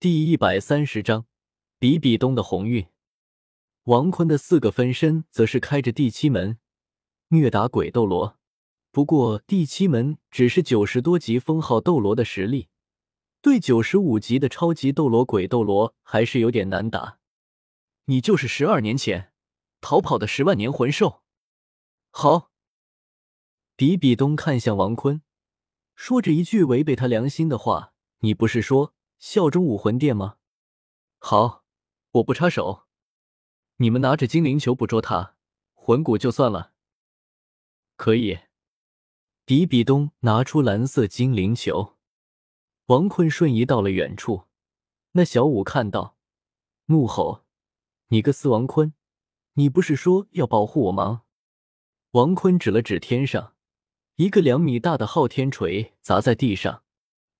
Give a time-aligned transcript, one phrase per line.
[0.00, 1.26] 第一百三十章，
[1.78, 2.86] 比比东的鸿运。
[3.82, 6.58] 王坤的四个分身则是开着第七门，
[7.28, 8.38] 虐打鬼斗罗。
[8.90, 12.70] 不过第七门只是九十多级封号斗罗的实力，
[13.42, 17.18] 对九十五级的超级斗罗鬼斗罗还是有点难打。
[18.06, 19.34] 你就是十二年前
[19.82, 21.20] 逃跑的十万年魂兽。
[22.10, 22.50] 好，
[23.76, 25.20] 比比东看向王坤，
[25.94, 30.38] 说着一句违背他良心的话：“你不是说？”效忠武魂殿吗？
[31.18, 31.62] 好，
[32.12, 32.86] 我不插手。
[33.76, 35.36] 你们拿着精灵球捕捉他
[35.74, 36.72] 魂骨就算了。
[37.96, 38.38] 可以。
[39.44, 41.98] 比比东拿出蓝色精灵球，
[42.86, 44.44] 王坤瞬移到了远处。
[45.12, 46.16] 那小五看到，
[46.86, 47.44] 怒吼
[48.08, 48.94] ：“你个死王坤，
[49.54, 51.24] 你不是说要保护我吗？”
[52.12, 53.54] 王坤指了指天上，
[54.16, 56.84] 一个两米大的昊天锤砸在地上。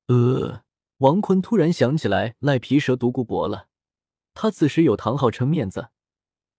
[0.09, 0.65] 呃。
[1.01, 3.69] 王坤突然想起来赖皮蛇独孤博了，
[4.35, 5.89] 他此时有唐昊撑面子，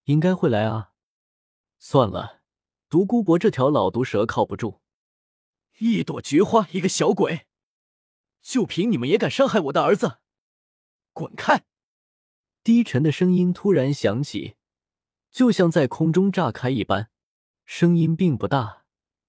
[0.06, 0.94] 应该会来啊。
[1.78, 2.42] 算了，
[2.90, 4.82] 独孤博这条老毒蛇靠不住。
[5.78, 7.46] 一朵菊花，一个小鬼，
[8.42, 10.18] 就凭你们也敢伤害我的儿子？
[11.14, 11.66] 滚开！
[12.64, 14.56] 低沉的声音突然响起，
[15.30, 17.12] 就像在空中炸开一般，
[17.64, 18.86] 声音并不大，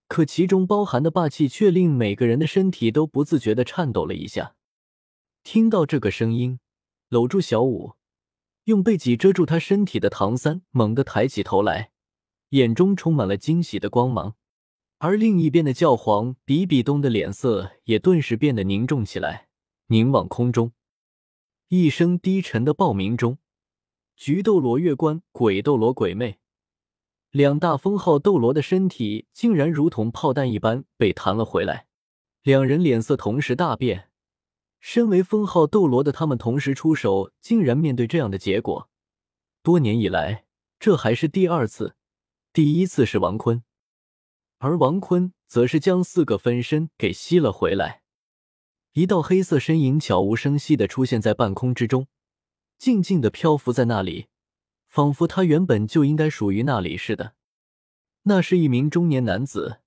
[0.09, 4.57] 可其中包含的霸气却令每个人的身体都不自觉的颤抖了一下。
[5.45, 6.61] 听到这个声音，
[7.09, 7.95] 搂住小舞，
[8.65, 11.91] 用背脊遮住他身体的唐三猛地抬起头来，
[12.51, 14.37] 眼中充满了惊喜的光芒。
[14.99, 19.49] 而另一边的教皇比比东的脸色也顿时变得凝重起来，
[19.89, 20.73] 凝望空中。
[21.69, 23.39] 一声低沉的报鸣中，
[24.15, 26.39] 菊斗罗月关、鬼斗罗鬼魅
[27.33, 31.89] 两大封号斗罗的身体竟然如同炮弹一般被弹了回来，
[32.43, 34.11] 两人脸色同时大变。
[34.83, 38.91] 身为封号斗罗的他们同时出手，竟然面对这样的结果。
[39.63, 40.45] 多年以来，
[40.81, 41.95] 这还是第二次，
[42.53, 43.63] 第一次是王坤，
[44.59, 48.03] 而王坤则是将四个分身给吸了回来。
[48.95, 52.09] 一道黑色身影悄无声息的出现在半空之中，
[52.77, 54.27] 静静的漂浮在那里，
[54.89, 57.35] 仿佛他原本就应该属于那里似的。
[58.25, 59.79] 那是一名中年男子，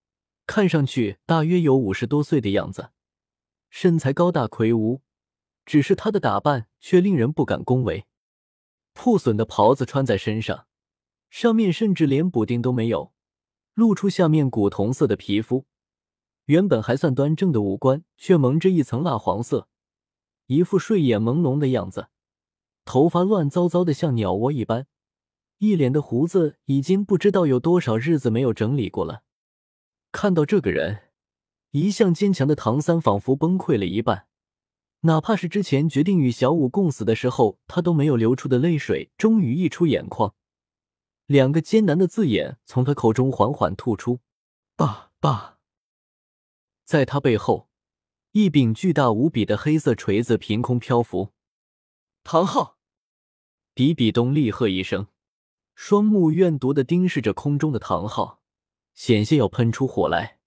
[0.47, 2.91] 看上去大约有五十多岁的样子。
[3.69, 5.01] 身材高大魁梧，
[5.65, 8.05] 只是他的打扮却令人不敢恭维。
[8.93, 10.67] 破损的袍子穿在身上，
[11.29, 13.11] 上面甚至连补丁都没有，
[13.73, 15.65] 露出下面古铜色的皮肤。
[16.45, 19.67] 原本还算端正的五官，却蒙着一层蜡黄色，
[20.45, 22.07] 一副睡眼朦胧的样子。
[22.85, 24.87] 头发乱糟糟的，像鸟窝一般，
[25.57, 29.23] 一脸的胡子已经不知道有多少日子没有整理过了。
[30.11, 31.04] 看到这个人。
[31.77, 34.27] 一向坚强的唐三仿佛崩溃了一半，
[35.01, 40.33] 哪怕是之前决定与小五共死的时候，他都没有流出的泪水终于溢出眼眶，
[41.25, 44.21] 两个艰难的字眼从他口中缓缓吐出
[44.77, 45.57] ：“爸爸。”
[46.85, 47.67] 在他背后，
[48.31, 51.33] 一柄巨大无比的黑色锤子凭空漂浮。
[52.23, 52.77] 唐昊，
[53.73, 55.07] 比比东厉喝一声，
[55.75, 58.39] 双目怨毒的盯视着空中的唐昊，
[58.93, 60.39] 险些要喷出火来。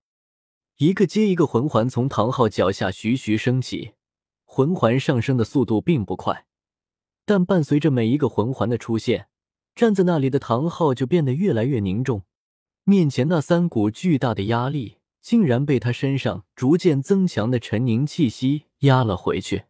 [0.78, 3.94] 一个接一个魂环从唐昊脚下徐徐升起，
[4.44, 6.47] 魂环上升的速度并不快，
[7.25, 9.27] 但伴随着每一个魂环的出现，
[9.75, 12.22] 站在那里的唐昊就变得越来越凝重。
[12.84, 19.65] 面前那三股巨大的压力，竟然被他身上逐渐增强的沉凝气息压了回去。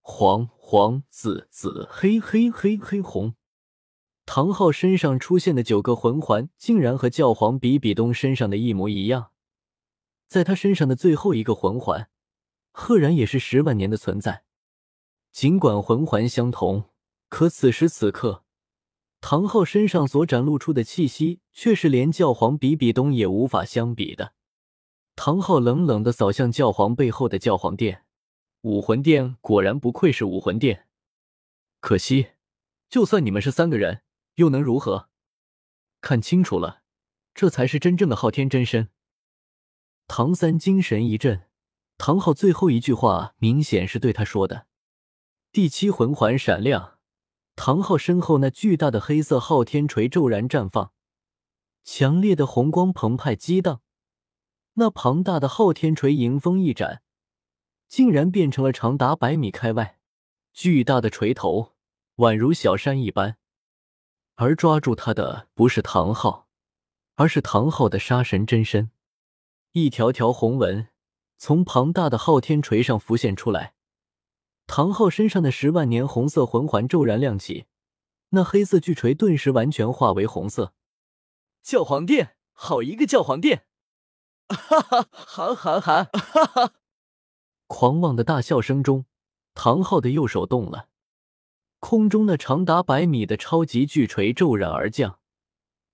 [0.00, 3.34] 黄黄紫紫黑黑黑黑红，
[4.24, 9.32] 唐昊身上出现的九个魂环，竟然和教皇比比东身上的一模一样。
[10.26, 12.08] 在他身上的最后一个魂环，
[12.72, 14.44] 赫然也是十万年的存在。
[15.30, 16.90] 尽管魂环相同，
[17.28, 18.44] 可此时此刻，
[19.20, 24.34] 唐昊身上所展露出的气息，却是连教皇比比东也无法相比的。
[25.16, 28.04] 唐昊冷冷的扫向教皇背后的教皇殿，
[28.62, 30.88] 武魂殿果然不愧是武魂殿。
[31.80, 32.28] 可惜，
[32.88, 34.02] 就算你们是三个人，
[34.36, 35.08] 又能如何？
[36.00, 36.82] 看清楚了，
[37.34, 38.90] 这才是真正的昊天真身。
[40.06, 41.48] 唐三精神一振，
[41.96, 44.66] 唐昊最后一句话明显是对他说的。
[45.50, 46.98] 第七魂环闪亮，
[47.56, 50.92] 唐昊身后那巨大的黑色昊天锤骤然绽放，
[51.82, 53.80] 强烈的红光澎湃激荡。
[54.74, 57.02] 那庞大的昊天锤迎风一展，
[57.88, 60.00] 竟然变成了长达百米开外
[60.52, 61.74] 巨大的锤头，
[62.16, 63.36] 宛如小山一般。
[64.34, 66.48] 而抓住他的不是唐昊，
[67.14, 68.90] 而是唐昊的杀神真身。
[69.76, 70.86] 一条条红纹
[71.36, 73.74] 从庞大的昊天锤上浮现出来，
[74.68, 77.66] 唐昊身上的十万年红色魂环骤然亮起，
[78.28, 80.74] 那黑色巨锤顿时完全化为红色。
[81.60, 83.66] 教皇殿，好一个教皇殿！
[84.46, 86.04] 哈哈，哈哈哈！
[86.12, 86.74] 哈哈！
[87.66, 89.06] 狂妄的大笑声中，
[89.54, 90.86] 唐昊的右手动了，
[91.80, 95.18] 空中那长达百米的超级巨锤骤然而降，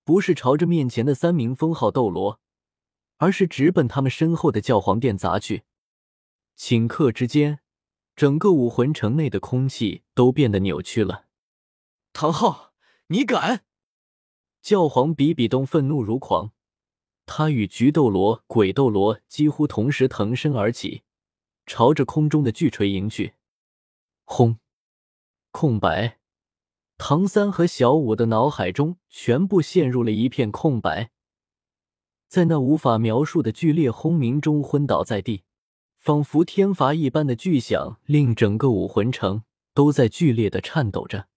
[0.05, 2.39] 不是朝着面前的三名封号斗罗，
[3.21, 5.63] 而是直奔他们身后的教皇殿砸去。
[6.57, 7.59] 顷刻之间。
[8.13, 11.25] 整个武魂城内的空气都变得扭曲了。
[12.13, 12.73] 唐昊，
[13.07, 13.63] 你敢！
[14.61, 16.51] 教皇比比东愤怒如狂，
[17.25, 21.03] 他与菊斗罗、鬼斗罗几乎同时腾身而起，
[21.65, 23.33] 朝着空中的巨锤迎去。
[24.25, 24.59] 轰！
[25.51, 26.19] 空白。
[26.97, 31.11] 唐三和小五的脑海中全部陷入了一片空白，
[32.31, 35.43] 在那无法描述的剧烈轰鸣中昏倒在地。
[35.97, 39.43] 仿佛天罚一般的巨响，令整个武魂城
[39.73, 41.27] 都在剧烈的颤抖着。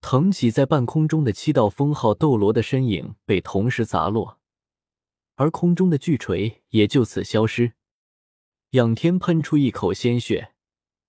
[0.00, 4.38] 腾起在半空中的七道封号斗罗的身影被同时砸落，
[5.34, 7.72] 而空中的巨锤也就此消失。
[8.70, 10.52] 仰天喷出一口鲜血，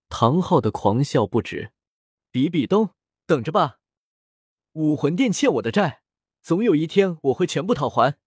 [0.09, 1.73] 唐昊的狂笑不止。
[2.31, 2.89] 比比东，
[3.27, 3.77] 等着吧，
[4.73, 6.01] 武魂殿欠我的债，
[6.41, 8.17] 总有一天我会全部讨还。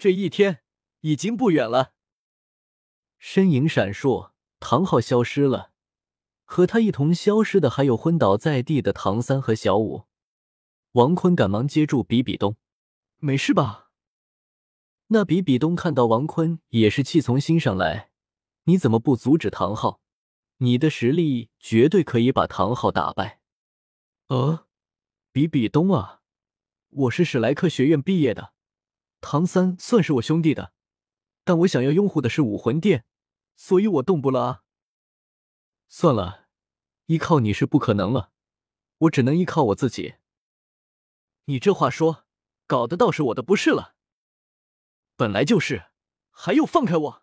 [0.00, 0.62] 这一天
[1.00, 1.92] 已经不远了。
[3.18, 5.72] 身影闪烁，唐昊消失了，
[6.42, 10.06] 和他一同消失的还有昏倒在地的唐三和小五。
[10.92, 12.56] 王坤赶忙接住比比东
[13.20, 13.90] ：“没事吧？”
[15.08, 18.10] 那比比东看到王坤也是气从心上来
[18.64, 20.00] ：“你怎么不阻止唐昊？
[20.56, 23.42] 你的实力绝对可以把唐昊打败。
[24.28, 24.66] ”“呃，
[25.30, 26.22] 比比东啊，
[26.88, 28.54] 我是史莱克学院毕业的，
[29.20, 30.72] 唐三算是我兄弟的，
[31.44, 33.04] 但我想要拥护的是武魂殿。”
[33.62, 34.62] 所以我动不了啊！
[35.86, 36.48] 算了，
[37.06, 38.32] 依靠你是不可能了，
[39.00, 40.14] 我只能依靠我自己。
[41.44, 42.24] 你这话说，
[42.66, 43.96] 搞得倒是我的不是了。
[45.14, 45.90] 本来就是，
[46.30, 47.22] 还有放开我！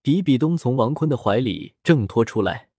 [0.00, 2.70] 比比东从王坤的怀里挣脱出来，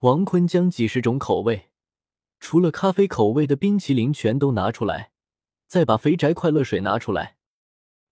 [0.00, 1.70] 王坤将几十种口味，
[2.40, 5.12] 除了咖啡口味的冰淇淋全都拿出来，
[5.74, 7.36] 再把肥宅快乐水拿出来。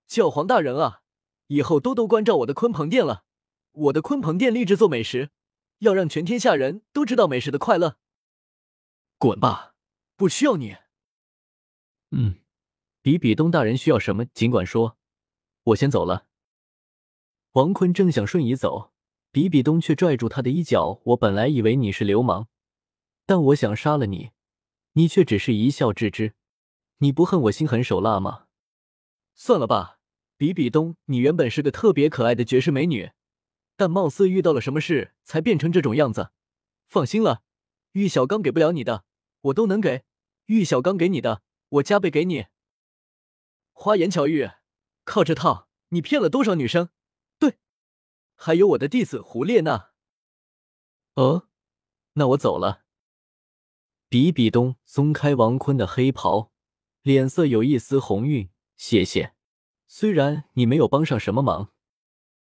[0.09, 1.03] 教皇大人啊，
[1.47, 3.23] 以后多多关照我的鲲鹏殿了。
[3.71, 5.31] 我的鲲鹏殿立志做美食，
[5.79, 7.99] 要让全天下人都知道美食的快乐。
[9.17, 9.77] 滚吧，
[10.17, 10.77] 不需要你。
[12.11, 12.41] 嗯，
[13.01, 14.99] 比比东大人需要什么尽管说，
[15.63, 16.27] 我先走了。
[17.53, 18.91] 王坤正想瞬移走，
[19.31, 21.01] 比比东却拽住他的衣角。
[21.05, 22.49] 我本来以为你是流氓，
[23.25, 24.33] 但我想杀了你，
[24.95, 26.35] 你却只是一笑置之。
[27.03, 28.47] 你不恨我心狠手辣吗？
[29.35, 29.99] 算了吧，
[30.37, 33.11] 比比东，你原本是个特别可爱的绝世美女。
[33.75, 36.31] 但貌似遇到了什么事，才变成这种样子。
[36.87, 37.43] 放心了，
[37.93, 39.05] 玉小刚给不了你的，
[39.41, 40.05] 我都能给。
[40.47, 42.47] 玉小刚给你的，我加倍给你。
[43.73, 44.49] 花言巧语，
[45.05, 46.91] 靠这套，你骗了多少女生？
[47.41, 47.59] 对，
[48.37, 49.91] 还有我的弟子胡列娜。
[51.15, 51.49] 哦，
[52.13, 52.85] 那我走了。
[54.09, 56.52] 比比东松开王坤的黑袍，
[57.03, 58.49] 脸色有一丝红晕。
[58.77, 59.33] 谢谢，
[59.87, 61.72] 虽然你没有帮上什么忙。